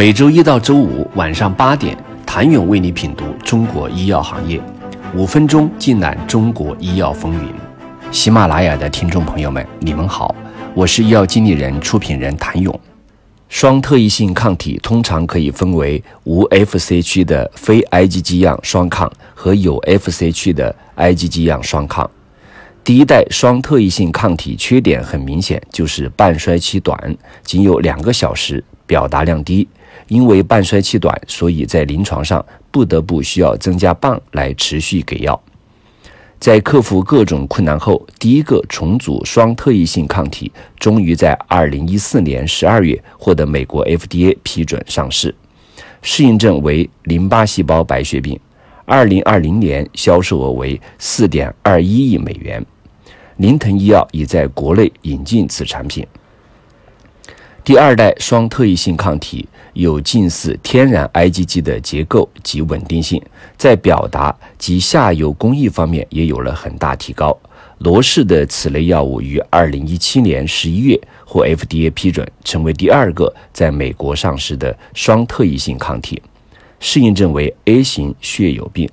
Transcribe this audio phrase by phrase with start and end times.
[0.00, 4.58] 每周一到周五晚上八点，谭勇为你品读中国医药行业，
[5.14, 7.52] 五分钟尽览中国医药风云。
[8.10, 10.34] 喜马拉雅的听众朋友们，你们好，
[10.72, 12.80] 我是医药经理人、出品人谭勇。
[13.50, 22.10] 双特异性抗体通常可以分为无 Fc 区的非 IgG 样双抗和有 Fc 区的 IgG 样双抗。
[22.82, 26.98] 第一代双特异性抗体缺点很明显，就是半衰期短，
[27.42, 29.68] 仅有两个小时，表达量低。
[30.10, 35.40] 因为半衰期短，所以在临床上不得不需要增加磅来持续给药。
[36.40, 40.50] 在克服各种困难后，第一个重组双特异性抗体
[40.80, 45.32] 终于在二零一四年十二月获得美国 FDA 批准上市。
[46.02, 48.38] 适应症为淋巴细胞白血病，
[48.86, 52.64] 二零二零年销售额为四点二一亿美元。
[53.36, 56.04] 林腾医药已在国内引进此产品。
[57.70, 63.22] 第二代双特异性抗体有近似天然 IgG 的结构及稳定性，
[63.56, 67.38] 在表达及下游工艺方面也有了很大提高。
[67.78, 76.20] 罗氏的此类药物于二零一七年十一月获 FDA 批准，成为第二个在美国上市的双特异性抗体。
[76.80, 78.90] 适应症为 A 型血友病，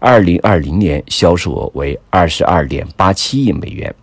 [0.00, 3.94] 二零二零年销售额为二十二点八七亿美元。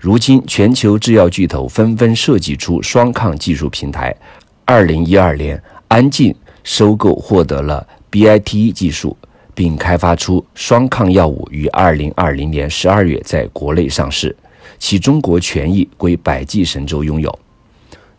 [0.00, 4.16] 如今，全球制药巨头纷纷设计出双抗技术平台。
[4.64, 6.34] 二零一二年，安进
[6.64, 9.14] 收购获得了 BITE 技术，
[9.54, 14.34] 并开发出双抗药物，于二零二零年十二月在国内上市，
[14.78, 17.38] 其中国权益归百济神州拥有。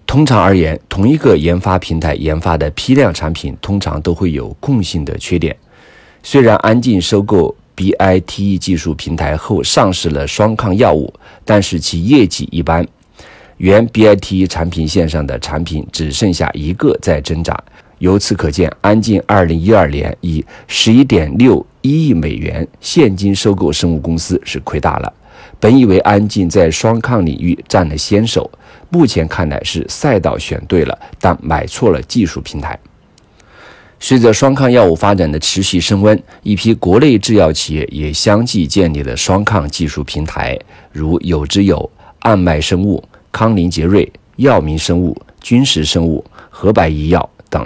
[0.05, 5.57] 通常而言，同一个研发平台研发的批量产品通常都会有共性的缺点。
[6.21, 7.55] 虽然安进收购。
[7.81, 11.11] BITE 技术平台后上市了双抗药物，
[11.43, 12.87] 但是其业绩一般。
[13.57, 17.57] 原 BITE 产品线上的产品只剩下一个在挣扎。
[17.97, 25.11] 由此可见，安进2012年以11.61亿美元现金收购生物公司是亏大了。
[25.59, 28.49] 本以为安进在双抗领域占了先手，
[28.89, 32.77] 目前看来是赛道选对了，但买错了技术平台。
[34.03, 40.59] 随着双抗药物发展的持续升温，一批国内制药企业也相继建立了双抗技术平台，
[40.91, 41.87] 如有之友、
[42.21, 43.01] 岸脉生物、
[43.31, 47.65] 康宁杰瑞、药明生物、君实生物、和百医药等。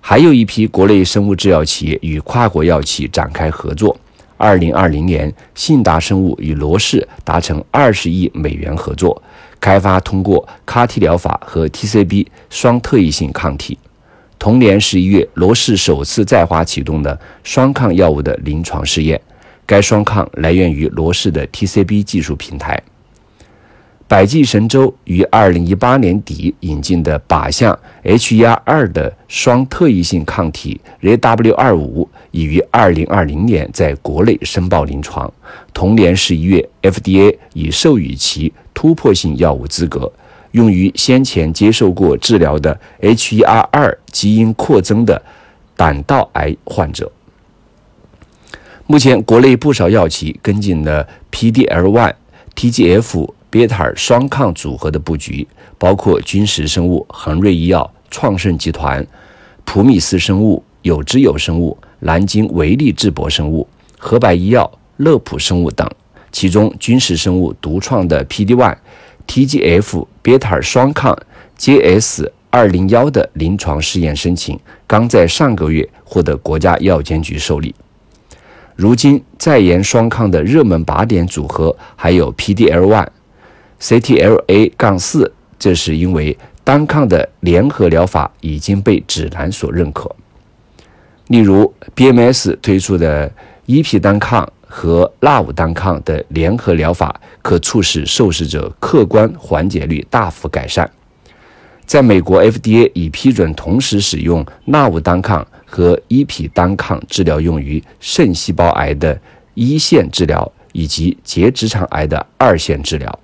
[0.00, 3.94] 还有一批国内生物制药企业与跨国药企展开合作。
[4.36, 9.20] 二零二零年，信达生物与罗氏达成二十亿美元合作，
[9.58, 13.76] 开发通过 CAR-T 疗法和 TCB 双特异性抗体。
[14.38, 19.20] 同年十一月，罗氏首次在华启动的双抗药物的临床试验。
[19.64, 22.80] 该双抗来源于罗氏的 TCB 技术平台。
[24.06, 35.28] 百济神州于二零一八年底引进的靶向 HER2 的双特异性抗体 ZW25，已于二零二零年在国内申报临床。
[35.74, 40.12] 同年十一月，FDA 已授予其突破性药物资格。
[40.56, 45.20] 用于先前接受过治疗的 HER2 基因扩增的
[45.76, 47.12] 胆道癌患者。
[48.86, 52.14] 目前，国内不少药企跟进了 PDL1、
[52.54, 55.46] TGF 贝塔双抗组合的布局，
[55.76, 59.06] 包括君实生物、恒瑞医药、创盛集团、
[59.66, 63.68] 普米斯生物、有之有生物、南京维利智博生物、
[63.98, 65.86] 河百医药、乐普生物等。
[66.32, 68.74] 其中，君实生物独创的 PD1。
[69.26, 71.16] TGF 贝塔双抗
[71.58, 77.74] JS 二零幺的临床试验申请刚在上个月获得国家药监局受理。
[78.74, 83.06] 如今在研双抗的热门靶点组合还有 PDL1、
[83.80, 90.14] CTLA- 杠四，这是因为单抗的联合疗法已经被指南所认可。
[91.28, 93.30] 例如 BMS 推出的
[93.66, 94.50] EP 单抗。
[94.78, 100.88] 和纳武单抗的联合疗法可促使受试者客观缓解率大幅改善。
[101.86, 109.18] 在美国，FDA 已批准同时使用纳武单抗和伊匹单抗治疗用于肾细胞癌的
[109.54, 113.18] 一线治疗以及结直肠癌的二线治疗。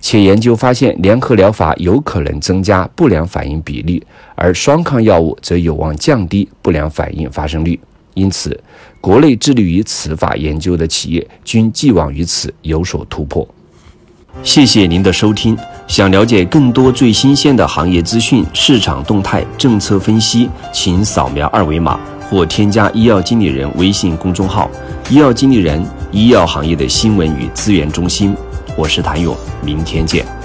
[0.00, 4.04] 且研究发现，联合疗法有可能增加不良反应比例，
[4.34, 7.78] 而双抗药物则有望降低不良反应发生率。
[8.14, 8.58] 因此，
[9.00, 13.46] 国内致力于此法研究的企业均寄望于此有所突破。
[14.42, 15.56] 谢谢您的收听。
[15.88, 21.98] 想了解更多最新鲜的行业资讯、市场动态、政策分析，请扫描二维码
[22.28, 24.70] 或添加医药经理人微信公众号
[25.10, 28.34] “医药经理人”——医药行业的新闻与资源中心。
[28.76, 30.39] 我是谭勇，明天见。